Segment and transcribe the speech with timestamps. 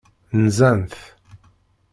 [0.43, 0.93] Nzant.